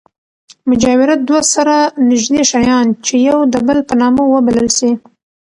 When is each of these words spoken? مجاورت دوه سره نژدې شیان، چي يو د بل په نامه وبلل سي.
مجاورت 0.69 1.19
دوه 1.29 1.41
سره 1.53 1.75
نژدې 2.09 2.41
شیان، 2.51 2.87
چي 3.05 3.15
يو 3.27 3.37
د 3.53 3.55
بل 3.67 3.79
په 3.87 3.93
نامه 4.01 4.23
وبلل 4.33 4.67
سي. 4.77 4.91